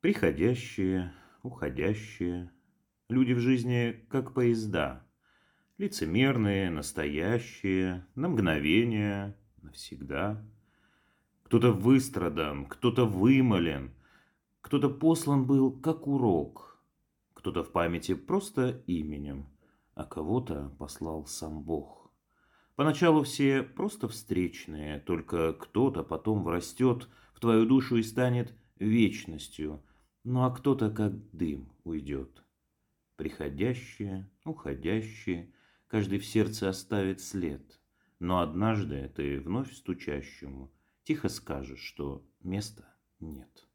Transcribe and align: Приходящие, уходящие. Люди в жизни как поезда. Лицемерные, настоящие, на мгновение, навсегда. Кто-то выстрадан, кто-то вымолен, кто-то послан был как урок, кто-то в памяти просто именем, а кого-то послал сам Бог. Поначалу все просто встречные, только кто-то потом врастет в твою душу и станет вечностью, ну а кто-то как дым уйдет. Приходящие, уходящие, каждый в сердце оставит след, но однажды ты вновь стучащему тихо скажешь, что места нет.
Приходящие, 0.00 1.12
уходящие. 1.42 2.52
Люди 3.08 3.32
в 3.32 3.40
жизни 3.40 4.06
как 4.08 4.32
поезда. 4.32 5.04
Лицемерные, 5.76 6.70
настоящие, 6.70 8.06
на 8.14 8.28
мгновение, 8.28 9.36
навсегда. 9.60 10.40
Кто-то 11.42 11.72
выстрадан, 11.72 12.66
кто-то 12.66 13.06
вымолен, 13.06 13.90
кто-то 14.60 14.88
послан 14.88 15.46
был 15.46 15.72
как 15.72 16.06
урок, 16.06 16.80
кто-то 17.34 17.64
в 17.64 17.72
памяти 17.72 18.14
просто 18.14 18.80
именем, 18.86 19.48
а 19.94 20.04
кого-то 20.04 20.72
послал 20.78 21.26
сам 21.26 21.64
Бог. 21.64 22.12
Поначалу 22.76 23.24
все 23.24 23.64
просто 23.64 24.06
встречные, 24.06 25.00
только 25.00 25.54
кто-то 25.54 26.04
потом 26.04 26.44
врастет 26.44 27.08
в 27.34 27.40
твою 27.40 27.66
душу 27.66 27.96
и 27.96 28.04
станет 28.04 28.54
вечностью, 28.78 29.82
ну 30.24 30.44
а 30.44 30.50
кто-то 30.50 30.90
как 30.90 31.12
дым 31.32 31.72
уйдет. 31.84 32.42
Приходящие, 33.16 34.30
уходящие, 34.44 35.52
каждый 35.86 36.18
в 36.18 36.26
сердце 36.26 36.68
оставит 36.68 37.20
след, 37.20 37.80
но 38.18 38.40
однажды 38.40 39.10
ты 39.14 39.40
вновь 39.40 39.72
стучащему 39.72 40.72
тихо 41.02 41.28
скажешь, 41.28 41.80
что 41.80 42.26
места 42.40 42.94
нет. 43.20 43.66